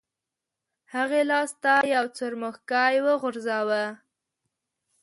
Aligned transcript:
هغې 0.93 1.21
لاس 1.31 1.51
ته 1.63 1.73
یو 1.93 2.05
څرمښکۍ 2.17 2.95
وغورځاوه. 3.05 3.83